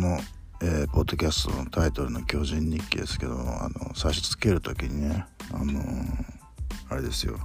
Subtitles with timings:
[0.00, 0.18] の、
[0.62, 5.82] えー、ポッドキャストのタイトルの「巨人日記」ですけどあの最初つける時にねあの、
[6.88, 7.38] あれですよ。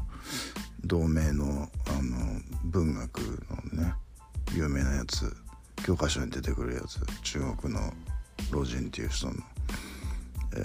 [0.85, 3.19] 同名のあの文学
[3.73, 3.93] のね
[4.53, 5.35] 有名なやつ
[5.83, 7.93] 教科書に出てくるやつ中国の
[8.51, 9.33] 老人っていう人の、
[10.55, 10.59] え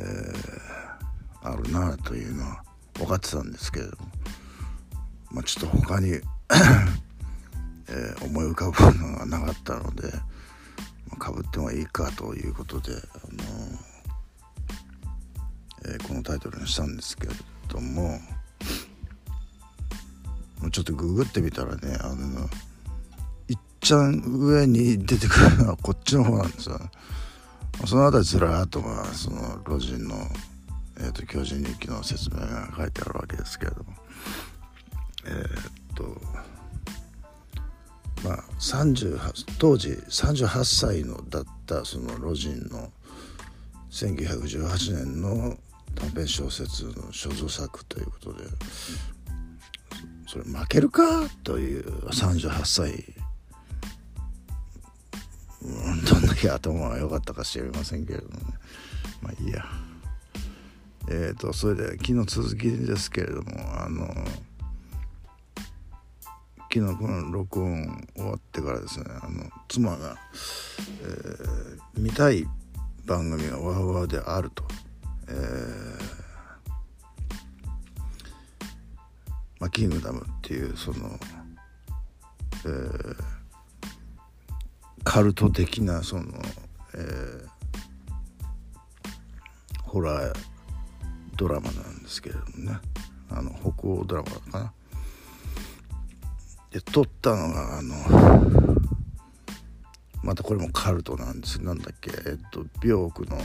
[1.42, 2.62] ー、あるなというのは
[2.94, 3.96] 分かってたんですけれども、
[5.32, 6.12] まあ、ちょっと他に
[7.88, 10.12] えー、思い浮かぶのがなかったので
[11.20, 13.00] かぶってもいいかということで、あの
[15.92, 17.32] えー、このタイトルにしたんですけれ
[17.68, 18.18] ども
[20.72, 22.48] ちょっとググってみたらねあの
[23.48, 26.80] いっちゃん上に出てくるのはこっちの方なんですよ。
[27.86, 30.16] その辺りずらっとまあその老人の、
[30.98, 33.94] えーと、巨人日記の説明が書いてあるわけですけれども
[35.24, 35.79] えー、
[38.30, 38.44] まあ、
[39.58, 42.92] 当時38歳のだったその老人の
[43.90, 45.56] 1918年の
[45.96, 48.44] 短編小説の所蔵作ということで
[50.28, 53.04] それ負けるかという38歳
[56.08, 58.40] どんだけ頭が良かったか知りませんけれどもね。
[59.20, 59.64] まあいいや。
[61.08, 63.50] えっ、ー、とそれで昨日続きですけれども
[63.82, 64.06] あの
[66.72, 70.16] 昨日この録音終わってからですねあの妻が、
[71.02, 72.46] えー、見たい
[73.06, 74.62] 番組がワーワーであると、
[75.28, 76.20] えー
[79.58, 81.18] まあ、キングダムっていうその、
[82.64, 83.16] えー、
[85.02, 86.24] カルト的なその、
[86.94, 87.48] えー、
[89.82, 90.38] ホラー
[91.36, 92.78] ドラマなんですけれどもね。
[93.30, 94.72] あの北欧ドラマかな。
[96.70, 97.94] で撮ったのがあの
[100.22, 101.62] またこれもカルトなんです。
[101.62, 103.38] なんだっけえっと病区の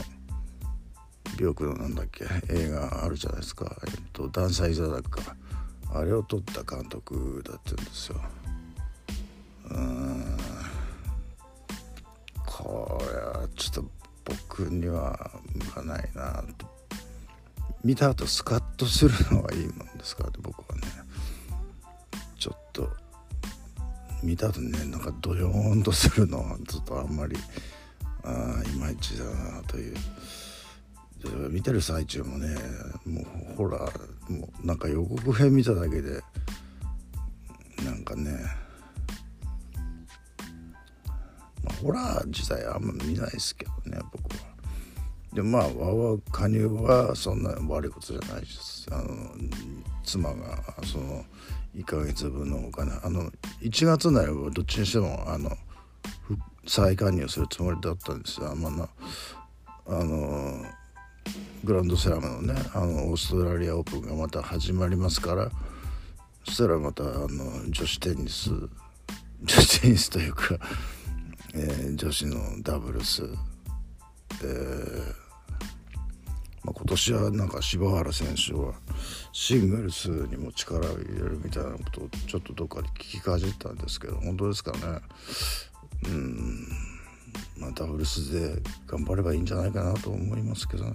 [1.38, 3.76] 病区のなんだっけ映画あるじゃないですか。
[3.86, 5.36] えっとダンサイザーだか。
[5.92, 8.20] あれを撮った監督だったんですよ。
[9.70, 10.36] うん。
[12.44, 13.84] これはちょっと
[14.24, 16.44] 僕には向かないな
[17.84, 20.82] 見た後スカッとするのはいいもんですから僕はね。
[22.38, 22.90] ちょっと
[24.22, 27.36] 見た後ねなんかドヨーンとするのはちょっとあんまり
[28.24, 29.96] あいまいちだなという
[31.50, 32.56] 見てる最中もね
[33.04, 33.22] も
[33.52, 36.20] うホラーもうなんか予告編見ただけで
[37.84, 38.30] なんかね、
[41.62, 44.56] まあ、ホラー自体あんま見ないですけどね僕は。
[45.32, 49.06] でまあわわ加入はそんな悪いことじゃないですあの
[50.02, 51.24] 妻がその
[51.76, 52.92] 1ヶ月分のお金。
[53.02, 55.50] あの1月になればどっちにしてもあの
[56.66, 58.88] 再加入するつもりだったんですよ、まあな、
[59.86, 60.64] あの
[61.64, 65.50] グランドスラムのねあのオーストラリアオープンがまた始まりますから
[66.44, 68.68] そしたらまたあの女子テニス女
[69.48, 70.56] 子テニスというか、
[71.54, 73.22] えー、女子のダブルス、
[74.42, 75.25] えー
[76.66, 78.74] まあ、今年はなんか柴原選手は
[79.32, 84.78] シングルスにも力を入れるみたいなことをちょっとどっかで聞きかじったんですけど本当ですかね。
[86.06, 86.68] うん。
[87.56, 90.92] まあダブルスで頑張ればいいんじゃないかなと思いますけどね。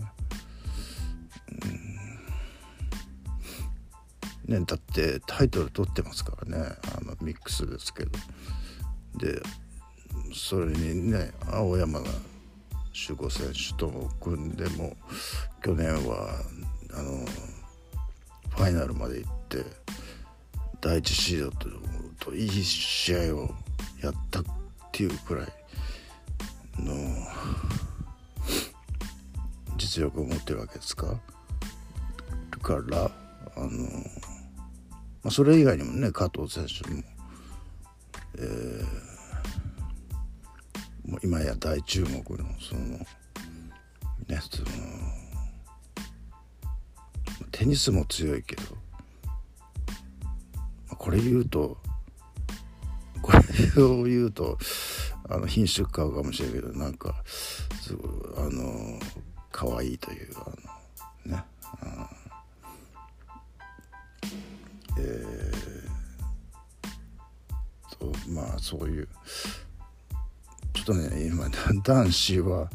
[4.48, 6.76] ねだってタイトル取ってますからね。
[6.98, 8.12] あのミックスですけど。
[9.16, 9.42] で
[10.34, 12.10] それにね青山が
[12.94, 14.96] 守護選手とも組んでも
[15.64, 16.30] 去年は
[16.94, 17.26] あの
[18.50, 19.64] ファイナルまで行って
[20.82, 21.70] 第一シードと
[22.20, 23.56] といい試合を
[24.02, 24.44] やったっ
[24.92, 25.48] ていうくらい
[26.80, 26.94] の
[29.78, 31.20] 実力を持ってるわけですか？
[32.62, 33.12] から
[33.56, 33.68] あの、
[35.24, 37.02] まあ、それ以外にもね加藤選手も、
[38.38, 39.11] えー
[41.06, 43.06] もう今や大注目のそのね
[44.50, 44.68] その
[47.52, 48.64] テニスも強いけど
[50.98, 51.78] これ言うと
[53.22, 53.34] こ
[53.76, 54.58] れを言うと
[55.30, 59.00] あの品種買うかもしれないけどなんかすごいあの
[59.52, 60.50] 可愛いというあ
[61.30, 62.10] のねあ
[64.98, 69.08] えー、とまあそういう
[70.74, 71.50] ちょっとね今
[71.84, 72.70] 男子は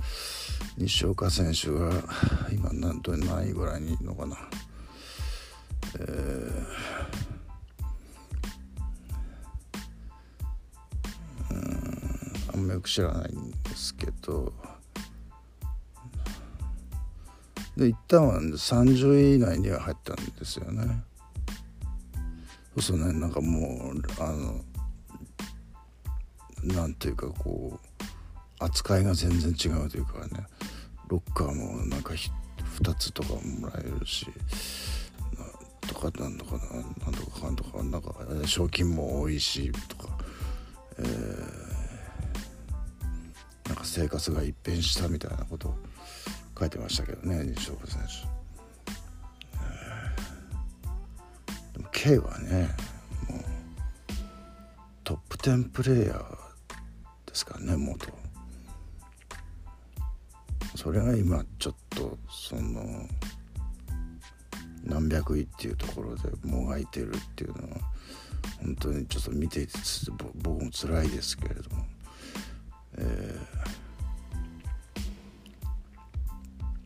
[0.76, 1.90] 西岡選手が
[2.52, 4.36] 今何と何位ぐらいにいるのかな
[5.98, 6.66] えー
[12.52, 14.52] あんまんまよく知らないんですけど
[17.76, 21.04] で一旦は30位以内には入ったんですよね。
[22.80, 24.60] そうすねなんかもうあの
[26.66, 30.46] なんていうかこう扱いが全然違うというかね
[31.08, 34.26] ロッカーもなんか2つとかもらえるし
[35.86, 38.14] とかなんとかなんとかかんとかなんか
[38.46, 40.08] 賞金も多いしとか、
[40.98, 41.06] えー、
[43.68, 45.74] なんか生活が一変したみたいなことを
[46.58, 48.00] 書いてましたけどね西岡選
[51.74, 52.68] 手、でも K はね
[53.28, 53.40] もう
[55.04, 56.45] トップ10プレーヤー
[57.36, 58.06] ですからね元。
[60.74, 62.82] それが今ちょっとその
[64.82, 67.76] 何百位っていうところでもがいてるっていうのは
[68.62, 69.72] 本当にちょっと見ていて
[70.42, 71.84] 僕も辛いですけれども、
[72.96, 73.38] え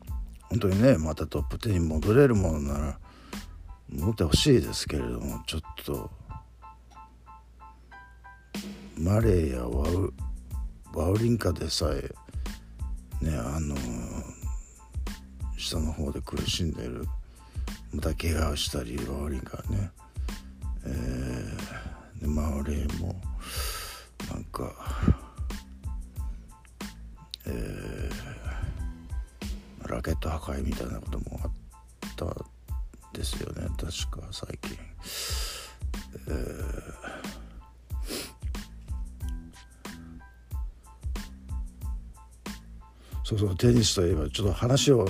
[0.09, 2.99] ー、本当にねまたトップ10に戻れるものなら
[3.89, 6.11] 戻ってほしいですけれどもちょっと
[8.97, 10.13] マレーやワウ
[10.93, 12.13] ワウリンカでさえ
[13.23, 13.75] ねあの
[15.57, 17.05] 下の方で苦しんでる
[17.93, 19.91] また怪我をしたりワーリンがね
[20.83, 23.15] えー、でまあ俺も
[24.29, 24.73] なんか
[27.45, 31.51] えー、ラケット破壊みたいなこともあっ
[32.15, 32.25] た
[33.17, 34.77] ですよね確か最近。
[36.27, 37.40] えー
[43.31, 45.07] そうそうテニスといえばちょっと話を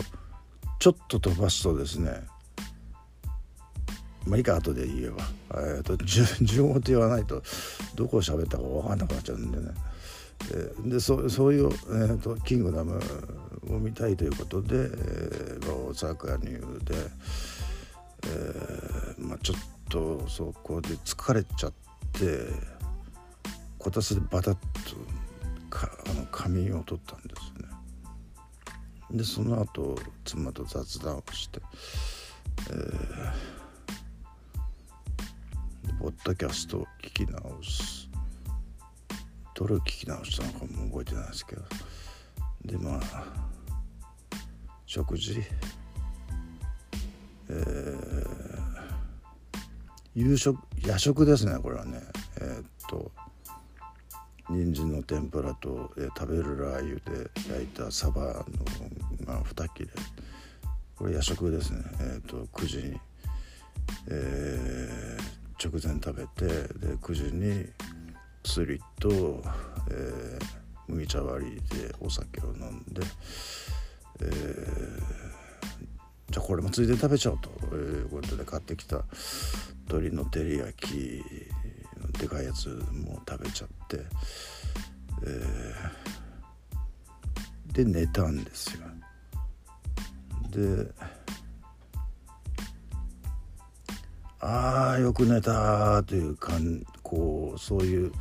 [0.78, 2.22] ちょっと飛ばすとですね
[4.28, 5.24] まあいいか後で言えば、
[5.56, 5.98] えーと、
[6.44, 7.42] 順語 って言わないと
[7.96, 9.72] どこを喋ったか分かんなくなっちゃうんでね、
[10.52, 13.02] えー、でそそういう、えーと、キングダム
[13.72, 16.96] を見たいということで、えー、大阪入で、
[18.28, 19.58] えーまあ、ちょっ
[19.90, 21.74] とそこで疲れちゃっ
[22.12, 22.46] て
[23.80, 24.60] こたつでバタッと
[25.72, 27.41] かあの仮眠を取ったんです。
[29.12, 31.60] でその後妻と雑談をして、
[32.70, 38.10] えー、ポッドキャストを聞き直す。
[39.54, 41.62] どれを聞き直したのかも覚えてないですけど。
[42.66, 43.24] でまあ
[44.86, 45.44] 食事。
[47.50, 48.26] えー、
[50.16, 52.02] 夕食夜食ですねこれはね。
[52.40, 53.12] えー、っと
[54.50, 58.44] 人参の天ぷらと、えー、食べるラー油で焼いたサバの
[59.26, 59.90] が2切れ。
[60.96, 61.84] これ夜食ですね。
[62.00, 63.00] えっ、ー、と9時に、
[64.10, 66.48] えー、直前食べて
[66.80, 67.68] で9時に
[68.44, 69.44] 薬と、
[69.90, 70.44] えー、
[70.88, 73.02] 麦茶割りでお酒を飲んで、
[74.22, 74.32] えー、
[76.32, 77.76] じゃあこれもついでに食べちゃおうと。
[77.76, 79.04] いうことで買ってきた
[79.88, 81.24] 鶏の照り焼き
[82.20, 83.98] でかいやつも食べちゃって、
[85.26, 88.91] えー、で寝たんですよ
[90.52, 90.92] で
[94.40, 98.12] ああよく寝たというかんこうそういう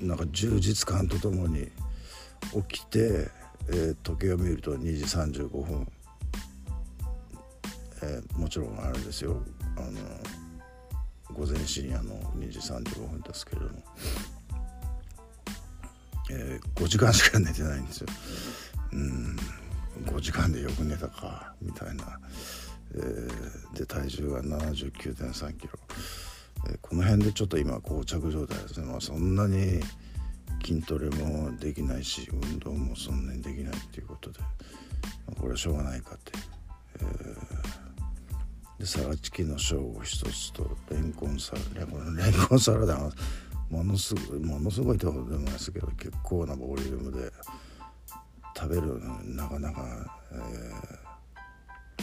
[0.00, 1.70] なんか充実感とともに
[2.68, 3.30] 起きて、
[3.68, 5.86] えー、時計を見ると2時35分、
[8.02, 9.42] えー、もちろんあれですよ。
[9.76, 9.90] あの
[11.34, 13.82] 午前深夜の2時35分ですけれども、
[16.30, 18.06] えー、5時間しか寝てないんですよ。
[18.92, 19.36] うん。
[20.04, 22.18] 5時間でよく寝たかみたいな、
[22.94, 25.72] えー、で体重が7 9 3キロ、
[26.68, 29.80] えー、この辺でちょっと今膠着状態ですね、まあ、そんなに
[30.64, 34.46] 筋トレもできないし運動もそんなにできないっていうことで、ま
[35.36, 36.32] あ、これはしょうがないかって
[37.00, 43.10] えー、でサラチキのショーを一つとレンコンサラレンコンサラダが
[43.70, 47.32] ものすごいものすごいってことでもないですけど結構なボリュームで。
[48.56, 49.84] 食べるなかなか、
[50.32, 50.36] え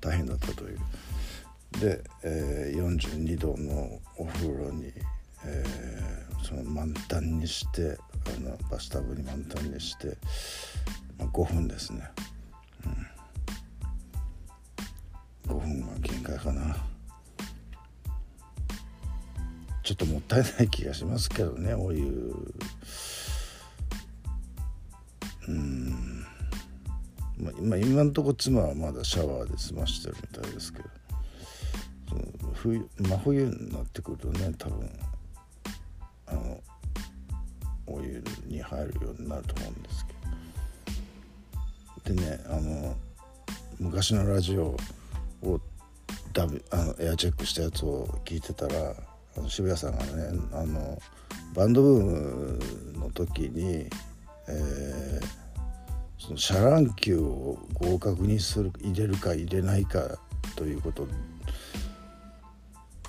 [0.00, 0.78] 大変だったという。
[1.80, 4.92] で、えー、42度のお風呂に、
[5.44, 10.16] えー、その満タンにしてあのバスタブに満タンにして、
[11.18, 12.10] まあ、5分ですね、
[15.48, 16.76] うん、5分は限界かな。
[19.82, 22.34] ちょっともったいない気がしますけどねお湯。
[25.48, 26.24] うん。
[27.38, 30.88] まあ、今今のところ妻はまだシャワーで済ましてるみたいですけど
[32.54, 34.90] 冬真冬になってくるとね多分
[36.28, 36.60] あの
[37.86, 40.16] お湯に入るようになると思うんですけど。
[42.14, 42.96] でねあの
[43.78, 44.76] 昔のラジオ
[45.42, 45.60] を
[46.32, 48.94] ダビあのエアチェックしたやつを聞いてたら
[49.36, 51.00] あの渋谷さんがねあの
[51.54, 52.60] バンドブーム
[52.98, 53.88] の時に、
[54.48, 55.26] えー、
[56.18, 60.18] そのシャラン級を合格にする入れるか入れないか
[60.56, 61.06] ということ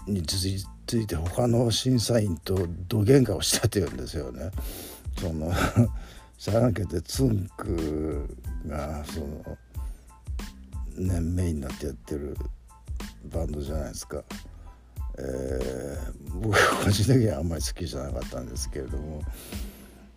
[0.08, 4.52] について他の審査員とどげんかをしたっていうんですよね。
[5.20, 5.52] その
[6.38, 9.58] シャラン級ってツンクがその
[10.96, 12.38] ねメインになってやってる
[13.26, 14.24] バンドじゃないですか。
[15.20, 19.22] えー、僕は個人的にはあんまり好きじゃなかったんですけれども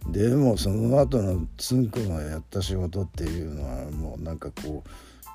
[0.09, 4.83] でもその後のつんくのやった仕事っていうのはもうなんかこ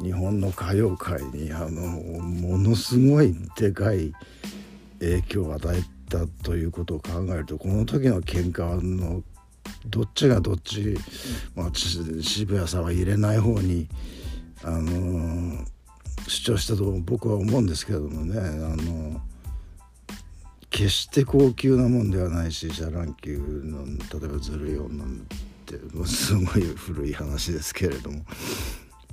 [0.02, 1.82] う日本の歌謡界にあの
[2.22, 4.12] ものすごいでかい
[5.00, 9.24] 影響を与えたということを考えるとこの時の喧嘩の
[9.88, 10.98] どっちがどっち、
[11.56, 13.88] まあ、渋谷さんは入れない方に
[14.64, 15.66] あの
[16.28, 19.22] 主張したと僕は思うんですけどもねあの
[20.76, 25.08] 決して高級なもんではないしシャラン級の例えばずるい女っ
[25.66, 28.26] てすごい古い話ですけれども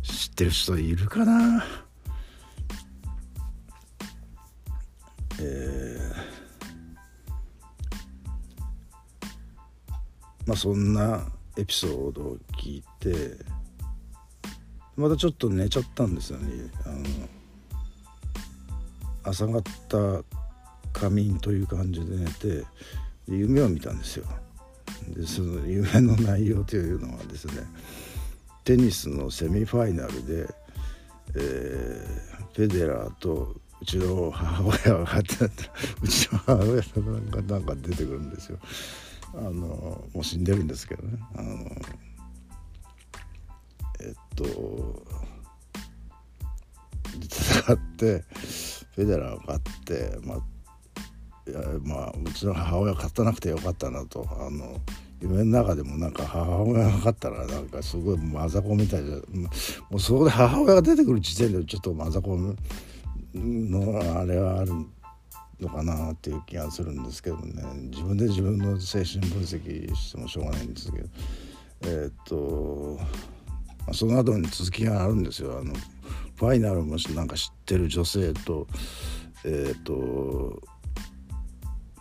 [0.02, 1.64] 知ってる人いるかな？
[5.40, 6.14] えー、
[10.48, 13.36] まあそんなエピソードを聞いて
[14.96, 16.72] またちょっと寝ちゃったんですよね。
[16.84, 17.04] あの
[19.22, 20.24] 朝方
[21.02, 22.64] 仮眠という感じで寝て
[23.26, 24.26] 夢を見たんですよ。
[25.08, 27.54] でその夢の内容というのはですね
[28.62, 30.48] テニスのセミファイナルで、
[31.34, 35.44] えー、フェデラーとうちの母親が勝って
[36.02, 36.82] うちの母親
[37.32, 38.58] がなんか出てくるんですよ。
[39.34, 41.18] あのもう死んでるんですけどね。
[41.34, 41.68] あの
[43.98, 45.02] えっと
[47.16, 48.24] 戦って
[48.94, 50.51] フェデラーが勝って、まあ、
[51.46, 54.26] いやまあうちの母親勝たなくてよかったなと。
[54.30, 54.80] あの
[55.20, 59.48] 夢の中でもなんか母親が勝ったらなんかすごいマザコンみたいでも
[59.92, 62.56] うそこで母親が出てくる時点でちょっとマザコン
[63.34, 64.72] のあれはある
[65.60, 67.62] のかなっていう気がするんですけどね。
[67.90, 71.08] 自分で自分の精神分析してもしょうがないんですけど。
[71.84, 72.98] えー、っと
[73.80, 75.58] まあその後に続きがあるんですよ。
[75.58, 75.72] あの
[76.36, 78.66] ファイナルもなんか知ってる女性と
[79.44, 80.60] えー、っと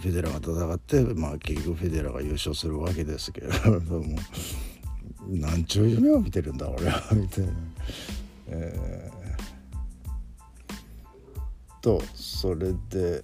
[0.02, 4.18] フェデラーが戦って、まあ、結局フェデラーが優勝するわけですけれども
[5.28, 7.54] なんちゅう夢を見てるんだ俺はみたいな。
[8.48, 13.24] えー、とそれで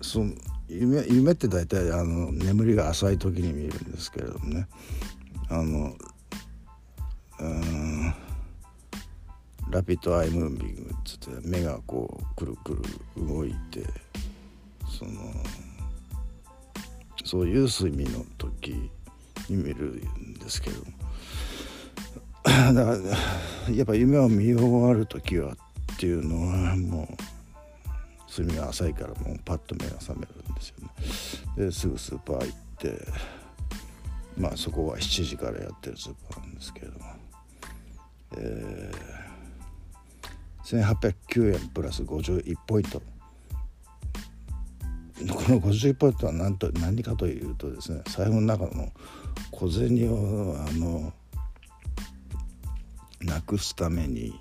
[0.00, 0.32] その
[0.68, 4.66] 夢夢って大体あの眠りが浅い時に見えるんですけれどもね
[5.50, 5.94] あの
[7.40, 8.14] うん
[9.70, 13.84] ラピッドアイムービングっつって目がこうくるくる動いて
[14.90, 15.12] その
[17.24, 18.90] そういう睡眠の時
[19.48, 20.84] に見るんですけど。
[22.72, 30.90] だからやっぱ夢を見終わる時はっていうのはもう睡眠が浅いからもうパッと目が覚めるんですよね。
[31.56, 33.06] ですぐスーパー行って
[34.38, 36.98] まあそこは7時からやってるスーパーなんですけど。
[36.98, 37.04] も、
[38.38, 43.02] えー、1809円プラス51ポイント。
[45.28, 48.90] この51ポイントは何と何かというとですね財布の中の
[49.50, 51.12] 小銭をあの
[53.20, 54.40] なくすために、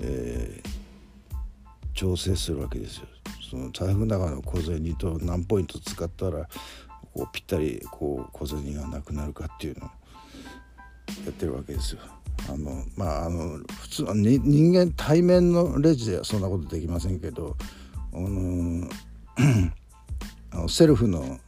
[0.00, 3.06] えー、調整するわけですよ。
[3.50, 6.48] その財布の中の小銭と何ポイント使ったら
[7.14, 9.90] こうぴったりこう小銭がなくなるかっていうのを
[11.24, 12.00] やってるわけですよ。
[12.50, 17.56] あのまああの普通に人間対面のレジではそんなことできませんけど
[18.12, 18.88] あの
[19.36, 19.85] あ
[20.56, 21.38] のセルフの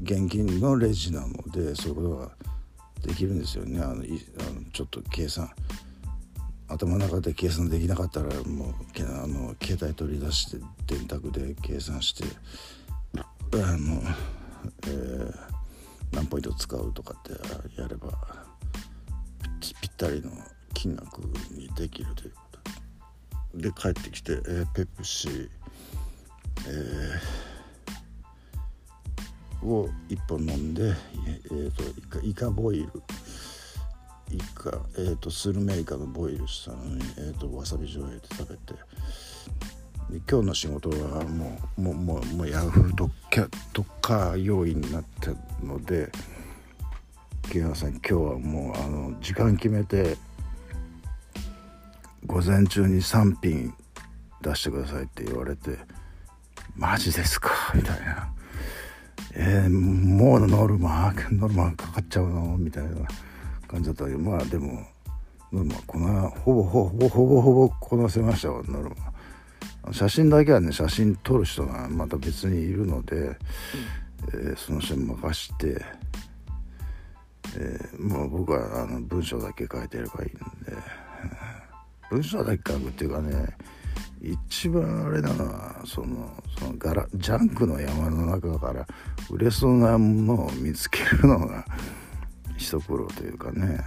[0.00, 2.30] 現金のレジなのでそういうことが
[3.02, 3.80] できるんですよね。
[3.80, 4.04] あの
[4.72, 5.50] ちょっと計算
[6.68, 12.24] 頭の中で計算できなかったらもうあの携帯取り出して電卓で計算して
[13.54, 14.02] あの、
[14.86, 15.34] えー、
[16.12, 18.12] 何ポイント使うとかってやれば
[19.60, 20.30] ぴったりの
[20.72, 21.18] 金額
[21.50, 23.58] にできるということ。
[23.58, 25.48] で帰ってきて、えー、ペプシー、
[26.66, 27.51] えー
[29.62, 30.94] を1本飲んで、
[31.50, 33.02] えーと、イカイカボイル。
[34.30, 38.74] イカ、えーと、スルメイカのボイルしたのに、えーと、わさび醤油で食べて。
[40.10, 43.10] で今日の仕事はもうもうもうもうヤフー特
[43.72, 45.30] 特化要員になった
[45.64, 46.10] ので
[47.50, 50.18] 木原さん今日はもうあの時間決めて
[52.26, 53.74] 午前中に3品
[54.42, 55.78] 出してくださいって言われて
[56.76, 57.50] マジですか？
[57.74, 58.32] みたいな。
[59.34, 62.90] えー、もうノルマノルマかかっちゃうのみたいな
[63.66, 64.86] 感じだったけどまあでも
[65.52, 75.82] ノルマこのほぼほぼほぼほぼこなせましたわノルマ写真だけはね写真撮る人がまた別にいるので、うん、えー、その人に任して、
[77.56, 80.32] えー、もう僕はあの文章だけ書いてればいいん
[80.64, 80.76] で
[82.10, 83.56] 文章だけ書くっていうかね
[84.24, 88.86] 一番あれなのはそのそのガラジャンクの山の中から
[89.28, 91.64] 売れそうなものを見つけるのが
[92.56, 93.80] 一苦労というかね。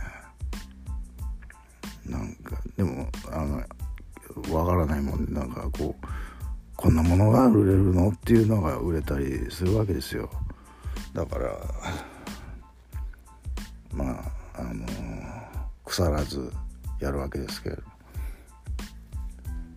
[2.05, 6.07] なんかでもあのわからないもんでなんかこう
[6.75, 10.29] こんなものが売れるのっていうのが売れたりするわけですよ。
[11.13, 11.57] だから
[13.93, 14.19] ま
[14.55, 14.85] ああの
[15.85, 16.51] 腐らず
[16.99, 17.94] やるわけですけれど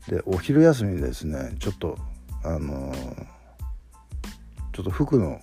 [0.09, 1.55] でお昼休みですね。
[1.61, 1.99] ちょっと
[2.43, 2.95] あの
[4.73, 5.41] ちょっと服の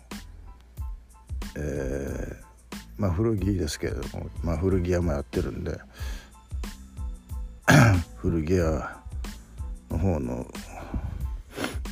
[1.58, 5.80] えー、まあ古着ですけれども、まあ、古着屋もやってるんで
[8.18, 9.00] 古着屋
[9.90, 10.48] の方の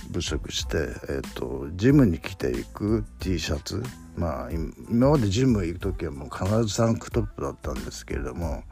[0.09, 3.83] 物色して、えーと、ジムに着ていく T シャツ。
[4.15, 8.63] まあ今までジム行く時はもう必ずタンクトップだったんですけれども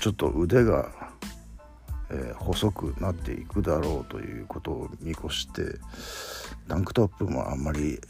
[0.00, 0.90] ちょっと腕が
[2.10, 5.62] えー、細くなっていくだろうということを見越して
[6.68, 8.00] タンクトップもあんまり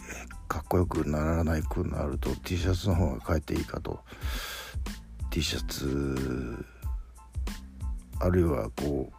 [0.46, 4.00] かっこよくならないくなると T シャツの方がかえっていいかと。
[5.30, 6.64] T シャツ
[8.20, 9.12] あるいはこ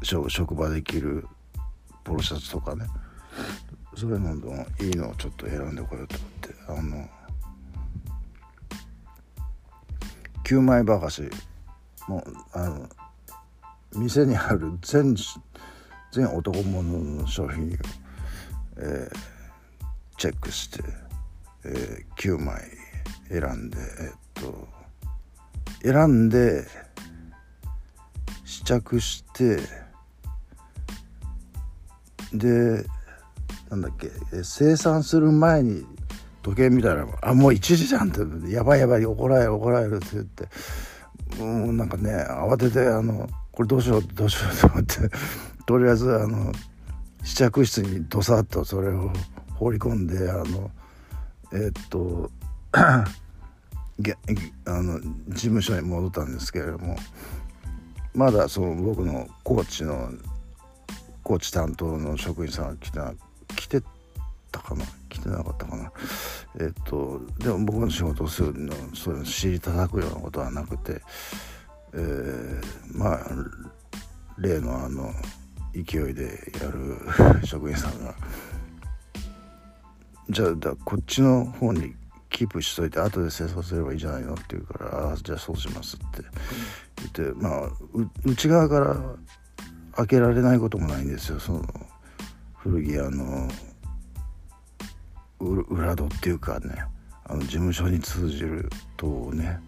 [0.00, 1.26] う職場で着る
[2.04, 2.86] ポロシャツとかね。
[3.96, 7.08] そういうののいいのをちょっと選んでこようと思ってあの
[10.44, 11.28] 9枚ばかし
[12.06, 12.88] もうあの
[13.94, 15.14] 店にある全
[16.12, 17.70] 全男物の商品を、
[18.78, 19.10] えー、
[20.16, 20.82] チェックして、
[21.64, 22.62] えー、9枚
[23.28, 24.68] 選んでえ、っと
[25.82, 26.66] 選んで
[28.44, 29.58] 試着して
[32.32, 32.84] で
[33.70, 34.10] なんだっけ
[34.42, 35.84] 生産する前に
[36.42, 38.20] 時計見たら「あもう1時じゃん」って
[38.50, 40.48] 「やばいやばい怒られる怒られる」って言って
[41.38, 45.10] もうなんかね慌ててあのこれどうしようどうしようと思って。
[45.66, 46.52] とりあえずあの
[47.24, 49.12] 試着室にどさっとそれを
[49.56, 50.70] 放り込んであの
[51.52, 52.30] えー、っと
[52.76, 53.04] あ
[54.80, 56.96] の事務所に戻ったんですけれども
[58.14, 60.12] まだその僕のコーチの
[61.24, 63.00] コーチ担当の職員さんが来て
[63.56, 63.82] 来て
[64.52, 64.84] たかな？
[65.08, 65.92] 来てなかったかな？
[66.60, 71.02] えっとでも僕の仕事をするのそういうの尻叩くようなことはなくて
[71.94, 73.20] えー、まあ
[74.38, 75.12] 例のあの
[75.72, 76.98] 勢いでやる
[77.46, 78.14] 職員さんが
[80.30, 81.94] じゃあだこっちの方に
[82.30, 86.22] キープしといて後で清掃すればいいじゃないのって言うから「あじゃあそうします」って。
[86.98, 87.70] 言ってまあ
[88.24, 88.96] 内側から
[89.92, 91.40] 開けられないこともないんですよ。
[91.40, 91.64] その
[92.56, 93.48] 古着屋の
[95.40, 96.84] 裏戸っていうかね
[97.24, 99.60] あの事務所に通じる戸をね。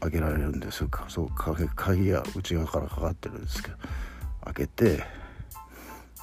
[0.00, 1.04] 開けられるんですか？
[1.08, 3.76] そう鍵が内側からかかってるんですけど
[4.44, 5.04] 開けて、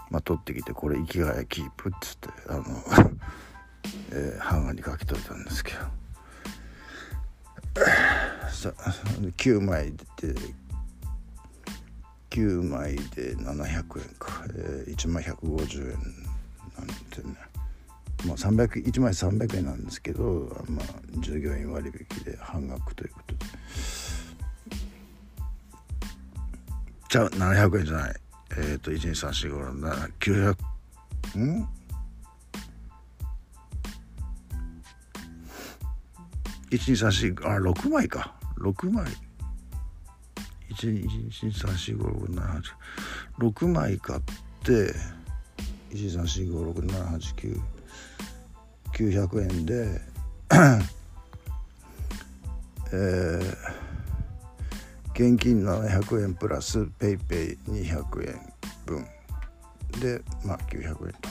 [0.09, 2.63] まあ、取ってきてこれ生きがいキープっつってあの、
[4.11, 5.79] えー、ハンガーにかけといたんですけど。
[8.51, 8.73] さ
[9.37, 10.33] 9枚で
[12.31, 15.97] 9枚で700円か、えー、1枚150円
[16.77, 17.46] なんてね。
[18.27, 20.85] まあ、300 1枚300円なんですけど、まあ、
[21.19, 23.45] 従業員割引で半額ということで。
[27.09, 28.15] じゃあ700円じゃない。
[28.51, 30.57] えっ、ー、と1234567 900
[31.39, 31.65] ん
[36.69, 38.35] ？1234あ6枚か。
[38.59, 39.05] 6枚。
[40.69, 44.19] 123456789枚買っ
[44.63, 44.93] て
[45.91, 47.76] 123456789
[48.97, 50.01] 900円で
[52.91, 53.41] えー、
[55.13, 58.53] 現金700円プラス PayPay200 円
[58.87, 59.05] 分
[60.01, 61.29] でまあ900円と、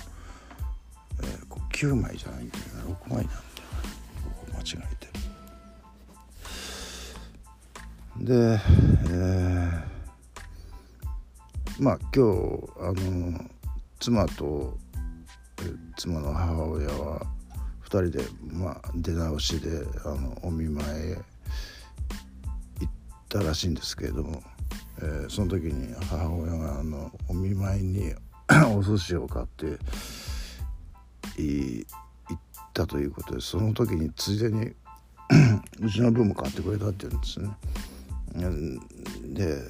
[1.22, 1.46] えー、
[1.88, 2.82] 9枚じゃないんだよな。
[2.94, 3.40] 6枚なんだよ
[4.22, 5.08] ここ間違えて
[8.26, 12.20] で、えー、まあ今日
[12.80, 13.44] あの
[13.98, 14.78] 妻と
[15.96, 17.35] 妻の母親は
[17.86, 21.20] 2人で、まあ、出直しであのお見舞いへ行
[22.84, 22.90] っ
[23.28, 24.42] たらしいんですけれども、
[24.98, 28.14] えー、その時に母親があのお見舞いに
[28.76, 29.78] お寿司を買って
[31.38, 31.86] 行
[32.34, 32.38] っ
[32.74, 34.72] たということでその時についでに
[35.80, 37.56] うちの分も買ってくれたって言うんですね。
[39.32, 39.62] で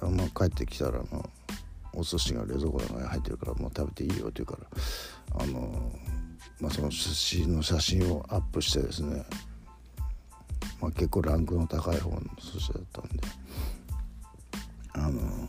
[0.00, 1.30] あの帰ってきたらも
[1.94, 5.92] うお寿司が冷蔵庫の中に入ってるからもう食べていいよって言うからあの、
[6.60, 9.24] まあ、その寿司の写真をアップしてですね、
[10.80, 13.22] まあ、結構ランクの高い方の寿司だったんで
[14.94, 15.48] あの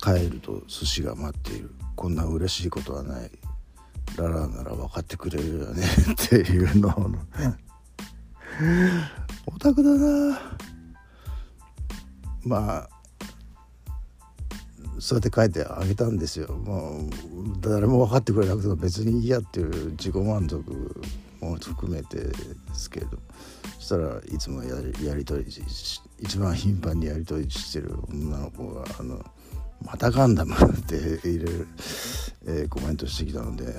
[0.00, 1.70] 帰ると寿司が待っている。
[1.94, 3.30] こんな嬉しいことはない。
[4.16, 7.10] ララなら分かってくれるよね っていうのを。
[9.46, 10.40] オタクだな。
[12.42, 12.99] まあ
[15.00, 16.48] そうやって書いてあげたんですよ。
[16.54, 17.10] もう
[17.60, 20.62] 誰も分かってくれなくても別にいいやっていう自己満足
[21.40, 22.34] も含めてで
[22.74, 23.18] すけど。
[23.80, 25.50] そしたらいつもやりやり取り
[26.20, 29.24] 一番頻繁にやり取りしてる女の子が「あの
[29.82, 31.66] またガンダム」って入れる、
[32.44, 33.74] えー、コメントしてきたので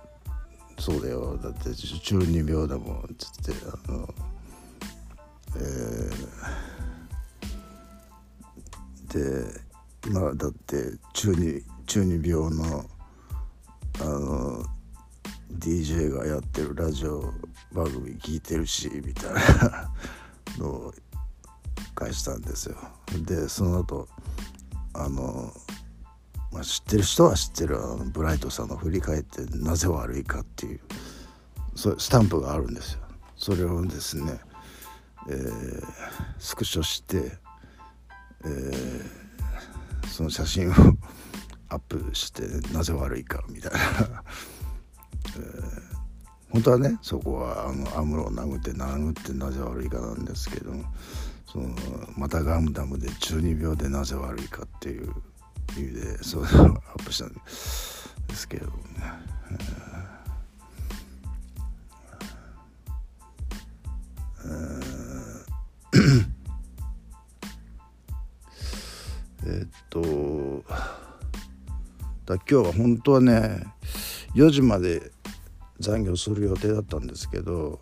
[0.78, 4.14] 「そうだよだって中二病だもん」っつってあの
[5.56, 9.71] えー、で
[10.06, 12.84] 今だって中二中二病の
[14.00, 14.64] あの
[15.58, 17.32] DJ がやってるラジオ
[17.72, 19.90] 番組聞いてるしみたいな
[20.58, 20.94] のを
[21.94, 22.76] 返したんですよ。
[23.26, 24.08] でその後
[24.94, 25.52] あの、
[26.50, 30.80] まあ、知ってる人は知ってるあのブライトさんの振り返ってなぜ悪いかっていう
[31.74, 33.00] そスタンプがあるんですよ。
[33.36, 34.38] それをですね、
[35.28, 35.84] えー、
[36.38, 37.38] スクショして、
[38.44, 39.21] えー、
[40.12, 40.74] その写真を
[41.68, 43.78] アップしてなぜ悪いかみたいな、
[45.36, 45.82] えー、
[46.50, 50.72] 本当はねそこはあのアムロを殴って殴ってなぜ悪いかなんですけど
[51.46, 51.74] その
[52.16, 55.14] またガンダムで中二病でなぜ悪いかっていう
[55.78, 57.40] 意味でそうアップしたんで
[58.34, 58.72] すけどね。
[64.44, 65.01] え
[69.46, 70.64] えっと
[72.26, 73.64] だ今日は本当はね
[74.34, 75.10] 4時まで
[75.80, 77.80] 残業する予定だったんですけど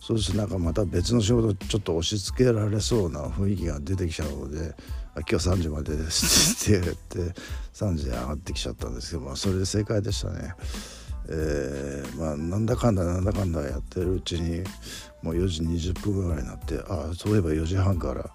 [0.00, 4.74] そうするとなんかまた別の仕事ちょっと押し付けられそうな雰囲気が出てきちゃうので
[5.28, 7.40] 「今日3時までです」って言って
[7.74, 10.54] 3時で上がってきちゃったんですけど、まあ、それで正解でしたね。
[11.28, 14.62] えー、まあなんだかんだなんだかんだやってるうちに
[15.22, 18.30] もう4時20分ぐらいになってああそういえば4時半から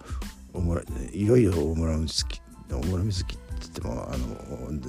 [0.54, 0.82] おもら
[1.14, 4.88] いよいよ大村瑞月大村瑞月って言ってもあので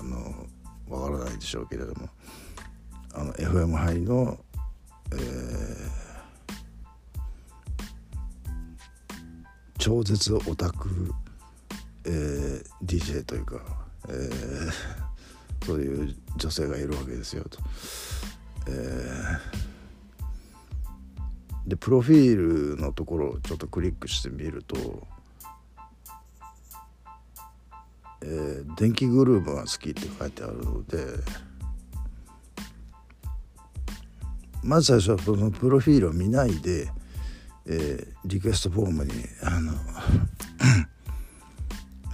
[0.00, 0.46] あの
[0.88, 2.08] わからないでしょうけれども
[3.14, 4.38] あの FM 杯の、
[5.12, 5.20] えー、
[9.78, 11.12] 超絶オタク、
[12.06, 13.60] えー、DJ というか、
[14.08, 17.58] えー、そういう女性がいるわけですよと。
[18.66, 19.73] えー、
[21.66, 25.06] でプロフィールのところをちょっとクリックしてみると
[28.26, 30.96] えー、電気グルーヴが好きって書いてあるので
[34.62, 36.90] まず最初はそのプロフィールを見ないで、
[37.66, 39.74] えー、リクエストフォームにあの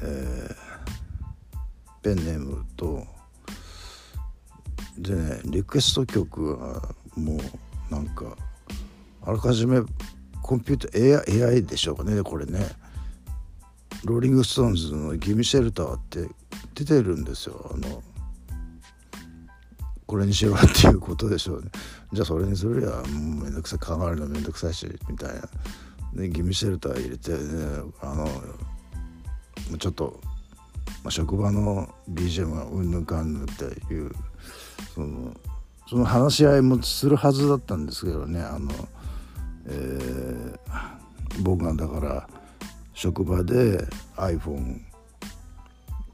[0.02, 0.54] えー、
[2.02, 3.06] ペンネームと
[4.98, 7.38] でねリクエスト曲はもう
[7.94, 8.36] なんか
[9.30, 9.80] あらかじめ
[10.42, 12.20] コンピューター AI, AI でしょうかね。
[12.24, 12.66] これね。
[14.04, 16.28] ローリング・ストーンズの「ギミシェルター」って
[16.74, 17.70] 出てるんですよ。
[17.72, 18.02] あの
[20.06, 21.70] これにしろっていうことでしょうね。
[22.12, 23.04] じゃあそれにするやもう
[23.44, 23.78] めんどくさい。
[23.78, 25.42] 考えるのめんどくさいしみたいな。
[26.14, 27.38] でギミシェルター入れて、ね、
[28.00, 30.20] あのちょっと、
[31.04, 34.10] まあ、職場の BGM がうんぬんかんぬんっていう
[34.92, 35.36] その
[35.90, 38.40] その話し合いもするはずだったんですけどね。
[38.40, 38.70] あの、
[39.70, 42.28] えー、僕がだから
[42.92, 43.85] 職場で
[44.16, 44.80] iPhone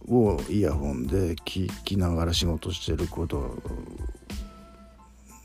[0.08, 3.56] をイヤホンで聞きながら仕事してること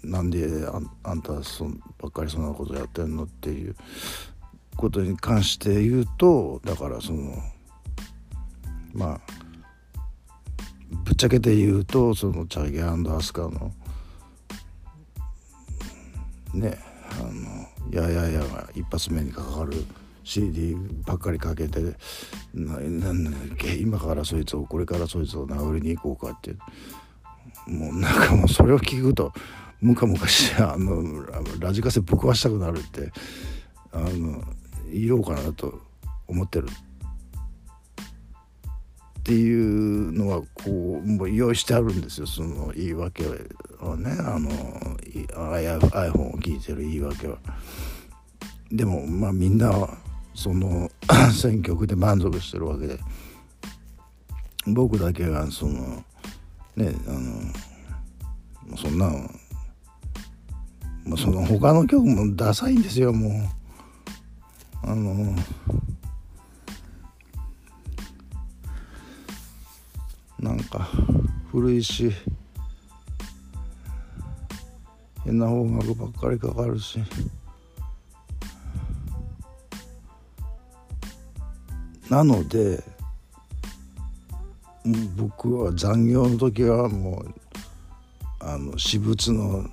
[0.04, 0.48] なんで
[1.04, 1.66] あんたそ
[2.00, 3.76] ばっかりそんなことやってんのっていう
[4.76, 7.36] ことに関して言うとだからその
[8.94, 9.20] まあ
[11.06, 13.72] ぶっちゃけて言うとそのチャゲアスカの
[16.54, 16.78] ね
[17.20, 19.74] あのやややが一発目にかかる
[20.24, 20.76] CD
[21.06, 21.82] ばっかりかけて
[22.54, 23.34] ななん
[23.80, 26.56] 今からそいつをこれからそいつを殴りに行こうかって
[27.68, 29.34] もうなんかもうそれを聞くと
[29.82, 31.26] ムカムカしてあの
[31.60, 33.12] ラジカセぶっ壊したくなるって
[33.92, 34.44] あの
[34.92, 35.82] 言おうかなと
[36.28, 36.68] 思ってる。
[39.22, 42.28] っていうのはこうもう用意してあるんですよ。
[42.28, 43.24] その言い訳
[43.80, 44.18] はね。
[44.20, 44.50] あの
[45.00, 47.38] iPhone を聞いてる言い訳は。
[48.72, 49.72] でもまあみんな
[50.34, 50.90] その
[51.40, 53.00] 選曲で満足してるわけで。
[54.66, 56.04] 僕だけがその
[56.76, 57.12] ねあ
[58.72, 59.08] のそんな
[61.06, 63.32] もうその他の曲もダサいんですよもう。
[64.84, 65.36] あの
[70.72, 70.88] か
[71.52, 72.12] 古いし
[75.26, 77.00] 変な音楽ばっかりかかるし。
[82.10, 82.84] なので
[85.16, 87.36] 僕は残業の時はもう
[88.42, 89.66] あの私物の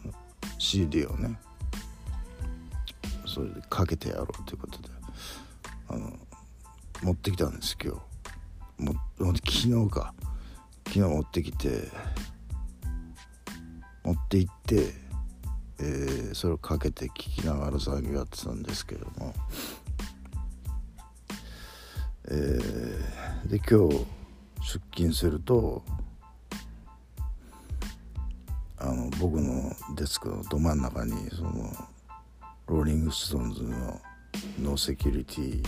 [0.57, 1.37] CD をね
[3.27, 4.89] それでかけてやろうということで
[5.89, 6.13] あの
[7.03, 7.93] 持ってきたんです今
[8.79, 8.85] 日。
[8.85, 10.15] も昨日か。
[10.89, 11.89] 昨日持ってきて
[14.05, 14.95] 持って行って、
[15.81, 19.35] えー、それをかけて聞きながら作業やってたんですけども、
[22.31, 24.07] えー、で今日
[24.63, 25.83] 出勤すると
[28.79, 31.71] あの僕のデスクのど真ん中にその
[32.67, 34.01] ローリング・ストーンズの
[34.63, 35.63] ノーセキュリティ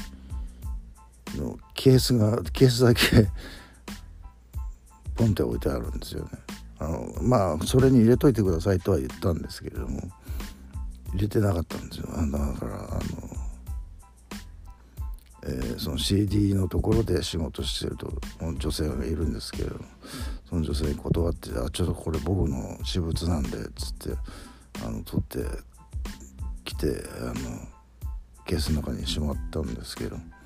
[1.39, 3.29] のケースがケースだけ
[5.21, 6.31] ポンって置いてあるんですよね。
[6.79, 10.01] あのまあそれに入れといてくださいとは言ったんですけれども
[11.13, 13.01] 入れてなかったんですよだからあの
[15.43, 18.13] えー、その CD のところで仕事してると
[18.59, 19.85] 女性がいるんですけれども
[20.49, 24.17] その女性に断って「あちょっとこれ僕の私物なんで」っつって
[24.85, 25.39] あの取って
[26.65, 27.35] きてあの
[28.47, 30.19] ケースの中にしまったんですけど「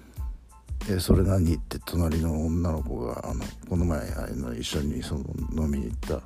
[0.88, 5.24] えそれ何?」って隣の女の子があのこの前あの一緒にその
[5.64, 6.22] 飲みに行った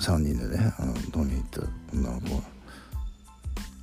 [0.00, 1.62] 3人でねあの飲みに行った
[1.94, 2.42] 女の子が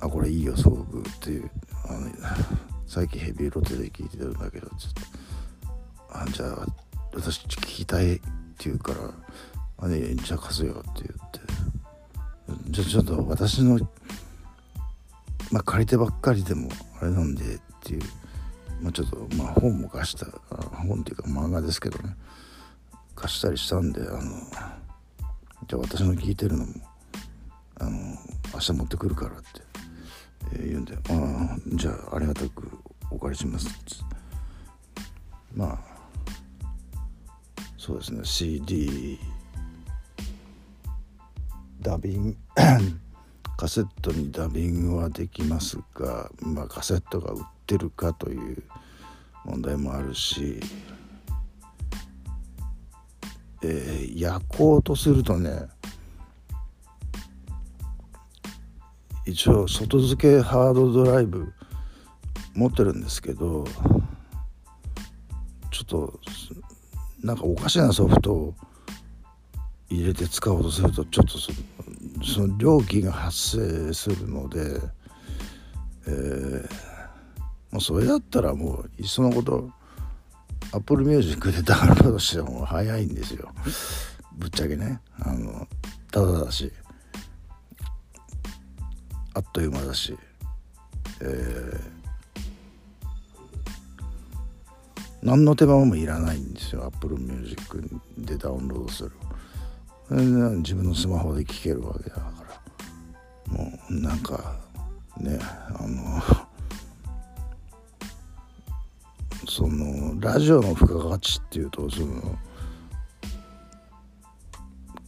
[0.00, 1.50] あこれいいよすごく」っていう
[1.88, 2.10] あの
[2.86, 6.66] 最近ヘビーロテで聞いてるんだけどちょっとあじゃあ
[7.14, 9.10] 私聞きたいって言うから
[9.78, 11.40] 「あねじゃあ貸すよ」って言って
[12.70, 13.78] じゃあちょっと私の
[15.50, 16.68] まあ借りてばっかりでも
[17.00, 18.02] あれなんでっていう
[18.84, 20.26] まあちょっとまあ本も貸した
[20.86, 22.14] 本っていうか漫画ですけどね。
[23.16, 24.20] 貸したりしたんであの
[25.66, 26.72] じゃあ私の聞いてるのも
[27.80, 27.90] あの
[28.52, 29.46] 明日持ってくるからって
[30.52, 32.70] え言うんで「ああじゃあありがたく
[33.10, 33.76] お借りします」って。
[35.54, 35.78] まあ
[37.78, 38.20] そうですね。
[38.24, 39.18] CD
[41.80, 42.36] ダビング
[43.56, 48.62] カセットにダビングはできますが、まあ、カセットが売ってるかという
[49.44, 50.60] 問題もあるし、
[53.62, 55.68] えー、焼こうとするとね
[59.26, 61.52] 一応外付けハードドライブ
[62.54, 63.64] 持ってるんですけど
[65.70, 66.20] ちょっと
[67.22, 68.54] なんかおかしなソフトを
[69.90, 71.38] 入れて使おうとするとちょっと
[72.24, 74.80] その料金が発生するので、
[76.06, 76.62] えー、
[77.70, 79.70] もうそれだったらもういっそのこと
[80.72, 83.50] Apple Music でダウンロードしても早いんですよ。
[84.32, 85.00] ぶっちゃけね。
[85.20, 85.68] あの
[86.10, 86.72] ただだし。
[89.34, 90.16] あっという間だし、
[91.20, 91.80] えー、
[95.22, 96.84] 何の手間もいらないんですよ。
[96.86, 97.82] Apple Music
[98.16, 99.10] でダウンロードする。
[100.10, 102.34] 自分のスマホで聴けるわけだから。
[103.46, 104.56] もうなんか
[105.18, 106.22] ねあの
[109.46, 112.38] そのラジオの付加価値っていうとその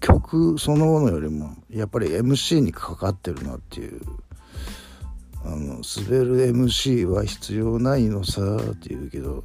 [0.01, 4.01] 曲そのものよりもやっぱり MC にかかってるなっていう
[5.45, 9.45] あの滑る MC は必要ないのさって言うけど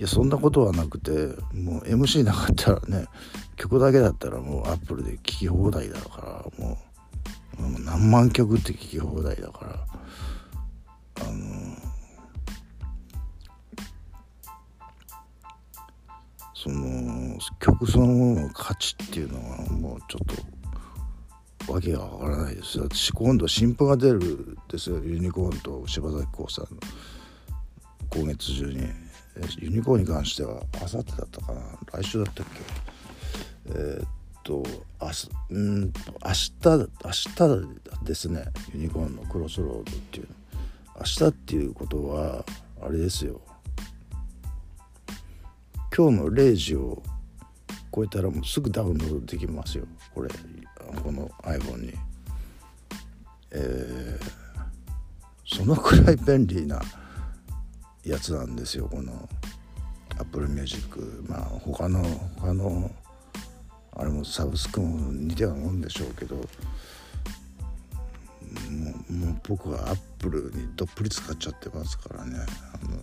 [0.00, 1.10] いやそんなことはなくて
[1.52, 3.04] もう MC なかったらね
[3.56, 6.78] 曲だけだったらもうアップルで聴き放題だからも
[7.58, 9.86] う何万曲って聴き放題だから
[11.20, 11.76] あの
[16.54, 22.80] その曲そのものの価値っていうのはもうちょっとわけがわからないです。
[22.80, 24.98] 私今度新譜が出るですよ。
[25.04, 26.80] ユニコーンと柴咲コウさんの
[28.08, 29.09] 今月中に。
[29.58, 31.60] ユニコーンに関してはあさってだったかな。
[31.92, 32.60] 来週だったっけ。
[33.66, 34.08] えー、っ
[34.42, 34.62] と
[35.00, 37.10] 明日うん明日明
[37.98, 38.44] 日ですね。
[38.74, 40.28] ユニコーンのクロスロードっていう
[40.98, 42.44] 明日っていうことは
[42.82, 43.40] あれですよ。
[45.96, 47.02] 今日の0時を
[47.94, 49.86] 超えたらもうすぐダウンロードできますよ。
[50.14, 50.30] これ
[51.02, 51.94] この iPhone に。
[53.52, 54.24] えー、
[55.44, 56.80] そのくらい便利な
[58.04, 59.28] やつなんですよこの
[60.18, 62.02] Apple Music まあ他の
[62.36, 62.90] 他の
[63.92, 66.42] あれもサブスクも似たようなもんでしょうけども
[69.10, 72.38] うもう僕はアップルにどっぷり使っちゃってますからね。
[72.38, 72.42] あ
[72.86, 72.96] の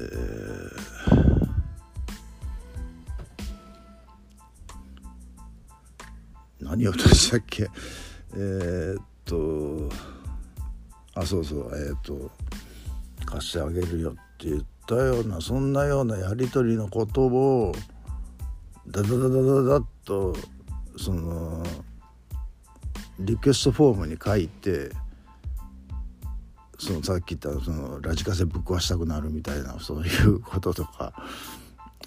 [0.00, 1.48] えー、
[6.60, 7.68] 何を出したっけ？
[8.34, 9.88] えー、っと
[11.14, 12.30] あそうそうえー、と
[13.26, 17.74] 貸してあげるよって言ったようなそんなようなやり取りのことを
[18.86, 20.34] ダダダダダダッと
[20.96, 21.62] その
[23.20, 24.90] リクエストフォームに書いて
[26.78, 31.12] そのさっき言ったそのラジカセぶっ壊したくなるみたいなそういうこととか、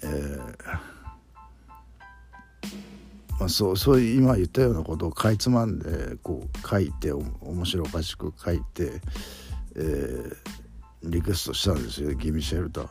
[0.02, 0.54] えー、
[3.48, 9.00] そうそういう今言ったようなことをかいつまんでこう書いて面白おかしく書いて、
[9.76, 10.34] えー、
[11.04, 12.88] リクエストしたんですよギミシェルター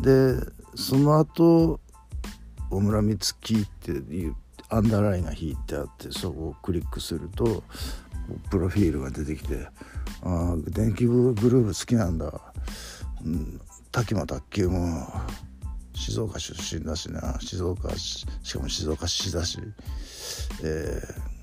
[0.00, 1.80] でその後
[2.70, 4.36] 小村光樹っていう
[4.68, 7.64] アンダーラインが引いてあってそこをクリックすると
[8.50, 9.66] プロフィールが出てきて
[10.22, 12.40] 「ああ電気グループ好きなんだ」
[13.24, 15.08] うん、滝間卓球も
[15.98, 19.58] 静岡出身だしな静岡しかも静岡市だし、
[20.62, 21.38] えー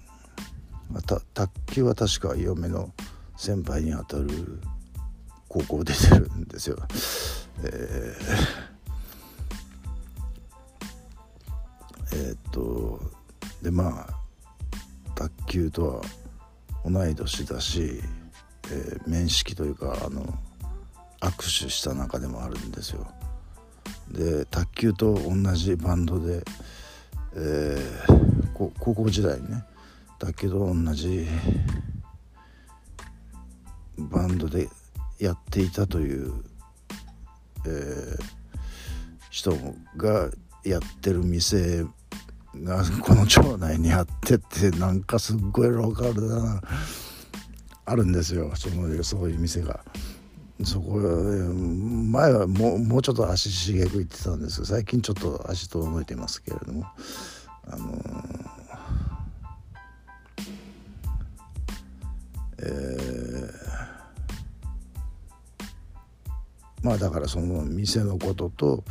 [0.91, 2.94] また卓球は確か嫁の
[3.36, 4.62] 先輩にあたる
[5.48, 6.78] 高校出てるんですよ。
[7.63, 13.02] えー、 えー、っと
[13.62, 14.20] でまあ
[15.15, 16.02] 卓球とは
[16.86, 18.02] 同い年だし、
[18.70, 20.38] えー、面識というかあの
[21.22, 23.08] 握手した中でもあるんですよ。
[24.12, 26.44] で卓球と同じバンドで、
[27.36, 29.63] えー、高校時代ね
[30.20, 31.28] 卓球と同じ
[33.98, 34.70] バンドで
[35.20, 36.34] やっていたという、
[37.65, 38.18] えー、
[39.30, 39.52] 人
[39.98, 40.30] が
[40.63, 41.86] やってる店
[42.63, 46.62] がこの町内にあってってなんかすっごいローカルだな
[47.86, 49.84] あるんですよそのそういう店が。
[50.63, 56.86] そこ前はもうもうちょっと足しげく行ってたんですけど最近ちょっと足遠のいてますけれども。
[57.68, 58.00] あのー、
[62.60, 63.65] えー
[66.84, 68.84] まあだからその店のことと、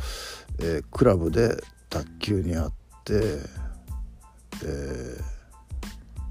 [0.59, 1.55] えー、クラブで
[1.89, 2.73] 卓球にあっ
[3.05, 3.13] て、
[4.65, 5.34] えー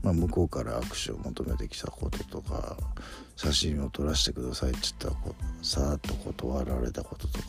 [0.05, 2.77] まあ、向こうから握手を求めてきたこととか
[3.37, 7.45] 写真を撮らせてくださいって言ったらさーっと断られたこととか、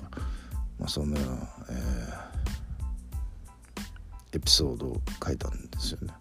[0.79, 1.35] まあ、そんなような、
[1.69, 6.13] えー、エピソードを書いたんですよね。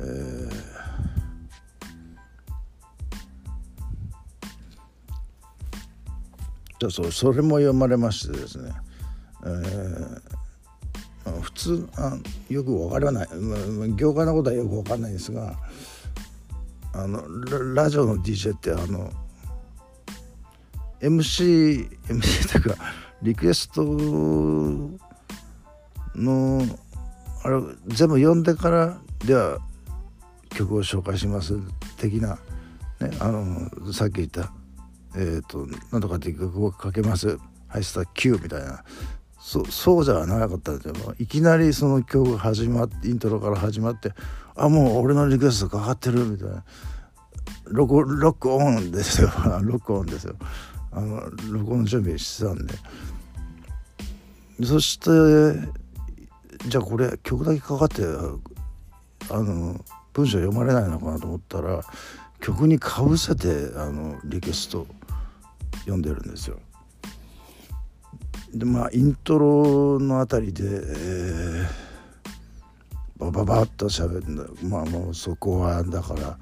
[0.00, 1.28] えー
[6.80, 8.70] じゃそそれも読まれましてですね、
[9.44, 10.20] えー、
[11.40, 12.16] 普通あ
[12.48, 13.28] よく分からない、
[13.96, 15.56] 業界のことはよく分かんないですが
[16.92, 17.22] あの
[17.74, 19.10] ラジオの DJ ってあの
[21.00, 22.84] MC MC というか
[23.22, 23.82] リクエスト
[26.14, 26.62] の
[27.44, 29.58] あれ全部読んでからでは
[30.50, 31.58] 曲を紹介します
[31.98, 32.38] 的な、
[33.00, 34.52] ね、あのさっき言った
[35.16, 37.38] え、ー、となんとかって曲をかけます。
[37.68, 38.84] はいスター Q みたいな。
[39.48, 44.12] そそうじゃなかったでいきなりその曲が始まってイントロから始まって
[44.54, 46.64] あもう俺のリクエストかかってるみたいな。
[47.64, 49.30] ロックロックオンですよ。
[49.62, 50.36] ロックオンですよ。
[50.92, 52.74] あの録音準備してたんで。
[54.66, 55.08] そして
[56.68, 58.02] じゃあこれ曲だけかかって
[59.30, 61.82] あの文章読まれないのかなと思ったら
[62.42, 63.48] 曲にかぶせて
[63.78, 64.86] あのリクエスト
[65.78, 66.58] 読んでるんですよ。
[68.54, 71.66] でまあイントロのあたりで、えー、
[73.18, 76.38] バババッと喋るまあもうそこはだから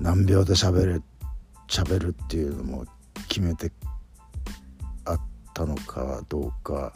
[0.00, 1.00] 何秒で喋れ
[1.68, 2.84] 喋るっていうのも
[3.28, 3.72] 決めて
[5.04, 5.20] あっ
[5.54, 6.92] たのかどうか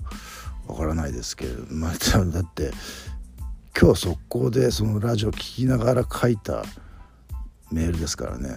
[0.67, 1.93] わからないですけど、 まあ、
[2.27, 2.71] だって
[3.79, 6.65] 今日速攻でそのラジオ聴きながら書いた
[7.73, 8.57] メールですからね。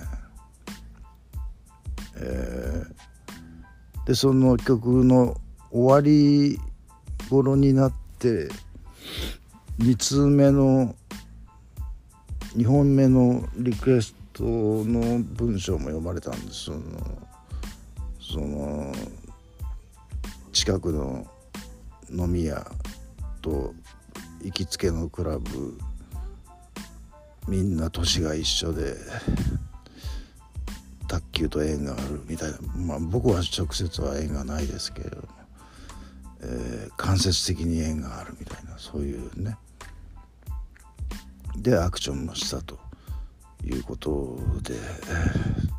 [2.16, 5.40] えー、でその曲の
[5.74, 6.60] 終わり
[7.32, 8.48] 頃になって
[9.80, 10.96] 2通目の
[12.56, 16.66] 2本目のリクエストの文章も読まれたんです。
[18.22, 18.94] その
[20.52, 21.26] 近くの
[22.12, 22.72] 飲み屋
[23.42, 23.74] と
[24.44, 25.76] 行きつけのクラブ。
[27.48, 28.96] みんな年が一緒で
[31.08, 32.58] 卓球と縁があるみたいな。
[32.76, 35.43] まあ僕は直接は縁がないですけれども、
[36.46, 39.58] えー、間接的に縁があるみたいなそういうね。
[41.58, 42.80] でアクションもしたと
[43.64, 44.76] いうことで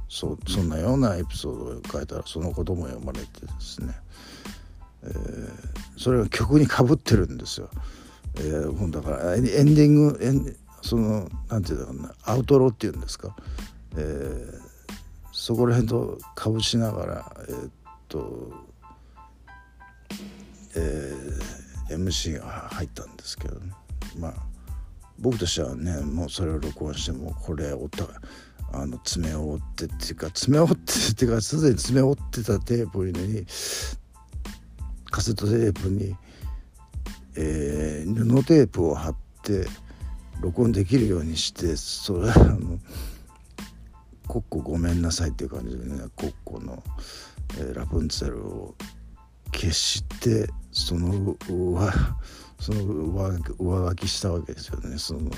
[0.08, 3.92] そそんなようなエピソードを書いたらそのことも読まれてですね、
[5.02, 5.50] えー、
[5.98, 7.68] それが曲にかぶってるんですよ。
[8.36, 13.36] えー、だからエンディングエンそのなんていうのかなアウトローっていうんですか、
[13.96, 14.60] えー、
[15.32, 17.70] そこら辺とかぶしながらえー、っ
[18.08, 18.52] と、
[20.77, 23.72] えー、MC が入ったんですけどね。
[24.18, 24.35] まあ
[25.18, 28.07] 僕としてはねもうそれを録音してもこれ折った
[28.72, 33.47] あの爪を折ってっていうか爪を折ってっていうかすでに爪を折ってたテープに
[35.11, 36.16] カセットテープに、
[37.37, 39.66] えー、布テープを貼って
[40.41, 42.79] 録音できるようにしてそれあの
[44.27, 46.83] 「コッコごめんなさい」っていう感じでねコッコの、
[47.59, 48.75] えー、ラプンツェルを
[49.53, 51.91] 消してその上
[52.61, 54.99] その上上書きしたわけですよね。
[54.99, 55.31] その、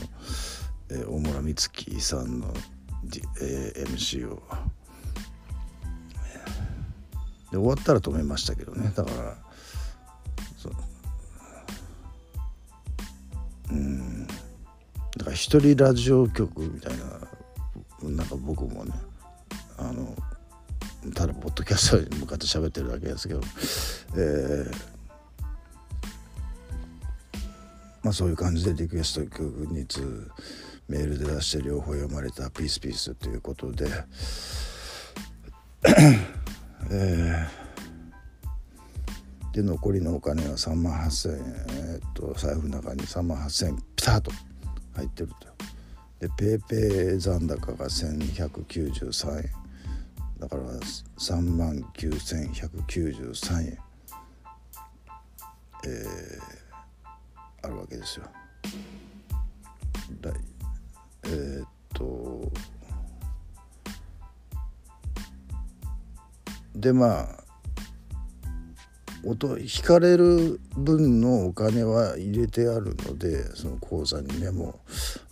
[0.91, 2.53] えー、大村美月さんの、
[3.41, 4.43] えー、MC を。
[7.53, 8.91] で終わったら止めましたけどね。
[8.97, 9.37] だから
[13.71, 14.27] うん。
[14.27, 14.33] だ
[15.25, 17.05] から一人ラジオ局みたいな
[18.11, 18.93] なんか僕もね
[19.79, 20.15] あの
[21.15, 23.41] ただポッドキャストに向かって喋ってるだけですけど、
[24.17, 24.96] えー、
[28.07, 30.31] まあそういう感じでリクエスト曲2通
[30.87, 33.89] メールで出して両方読まれた「ピースピース」ということで
[36.89, 41.41] えー、で残りのお金は3万8,000円、
[41.71, 44.31] えー、と財布の中に3万8,000円ピタッと
[44.95, 45.49] 入ってると。
[46.21, 49.51] でペイペイ残高が1193円
[50.39, 50.63] だから
[51.19, 53.79] 3万9193円
[55.85, 56.56] えー、
[57.67, 58.27] あるわけですよ。
[61.25, 62.53] えー、っと
[66.77, 67.27] でまあ
[69.25, 74.79] 音引かれる分のお金は入れてあるのでその口座にねも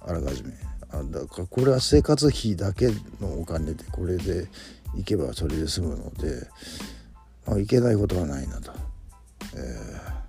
[0.04, 0.52] うあらかじめ
[0.90, 2.88] あだからこれは生活費だけ
[3.20, 4.48] のお金でこれで
[4.96, 6.48] 行けばそれで済むので、
[7.46, 8.72] まあ、いけないことはないなと。
[9.56, 10.23] えー、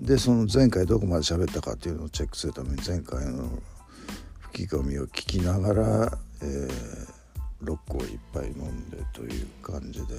[0.00, 3.48] でその前回どこまで喋ったかっていうのをチェックするために前回の
[4.52, 7.18] 吹き込みを聞きながら、えー
[7.62, 10.14] 6個いっぱい飲んでという感じで、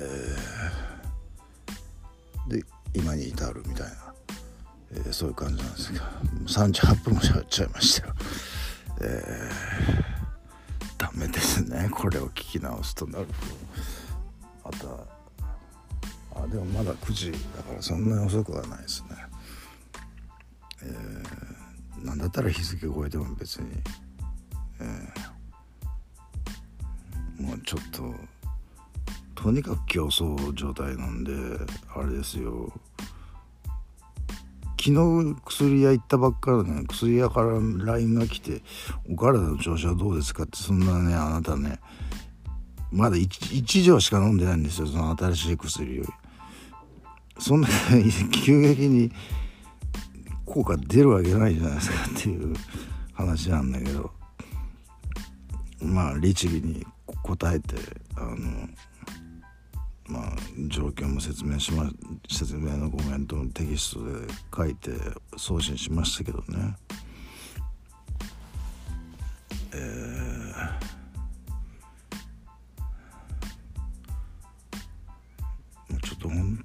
[0.00, 4.14] えー、で今に至るみたいな、
[4.92, 6.10] えー、そういう感じなんですが
[6.46, 8.14] 38分も喋っちゃいましたよ。
[9.00, 11.88] えー、ダメですね。
[11.90, 13.32] これを聞き直すとなると。
[14.64, 15.13] また
[16.34, 19.16] あでもまだ9時だからそんなに遅くはないですね。
[20.82, 23.68] えー、なんだったら日付超えても別に
[24.80, 28.14] えー、もうちょっと
[29.34, 31.32] とにかく競争状態なんで
[31.94, 32.72] あれですよ
[34.80, 38.62] 昨日薬屋行ったばっかりね薬屋から LINE が来て
[39.10, 41.80] 「お体の調子はどうですか?」ってそんなねあなたね
[42.92, 43.26] まだ 1,
[43.62, 46.08] 1錠しか飲んでないんですよその新しい薬より
[47.38, 47.68] そんな
[48.30, 49.12] 急激に
[50.44, 52.54] 効果出るわけないじゃないですかっていう
[53.12, 54.12] 話なんだけど。
[55.84, 56.86] まあ律儀に
[57.22, 57.76] 答えて
[58.16, 58.68] あの
[60.06, 60.36] まあ
[60.68, 61.90] 状況も説明しま
[62.30, 64.92] 説明のコメントのテキストで書いて
[65.36, 66.76] 送信しましたけどね。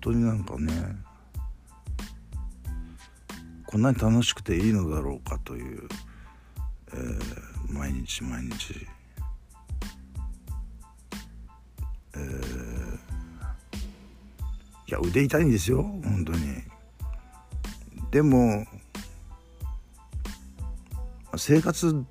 [0.02, 0.72] 当になんかね
[3.66, 5.88] こんなに楽しくていいのだろうかという、
[6.94, 8.88] えー、毎日毎日。
[12.16, 12.96] えー、
[14.88, 16.64] いや腕痛いんですよ本当に。
[18.12, 18.66] でも
[21.38, 22.04] 生活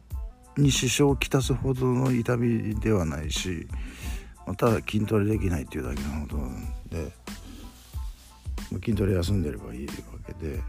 [0.56, 3.66] に支障をきたすほどの痛みではないし、
[4.46, 7.12] ま、た筋トレできないっていうだけのことなんで、
[8.78, 9.92] 筋トレ休んでればいいわ
[10.26, 10.60] けで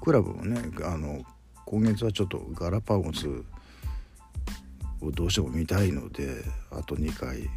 [0.00, 1.22] クラブもねあの
[1.64, 3.26] 今月はちょっとガラパゴス
[5.00, 7.48] をどうしても見たいのであと2回、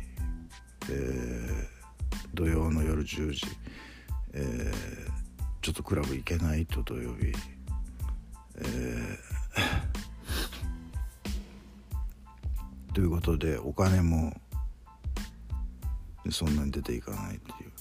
[0.89, 1.67] えー、
[2.33, 3.41] 土曜の夜10時、
[4.33, 5.11] えー、
[5.61, 7.33] ちょっとクラブ行けないと土曜日、
[8.59, 14.39] えー、 ということでお金も
[16.27, 17.71] でそんなに出ていかないっていう。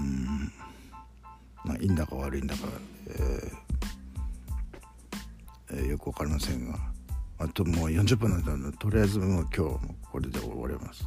[0.00, 0.52] うん。
[1.64, 2.68] まあいいんだか悪いんだか、
[3.08, 3.52] えー
[5.72, 6.78] えー、よく分かりませんが。
[7.38, 9.78] あともう40分なんでとりあえずもう今日
[10.12, 11.04] これで終わります。